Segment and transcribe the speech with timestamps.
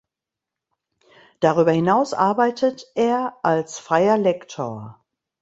[1.41, 5.05] Darüber hinaus arbeitet er als freier Lektor.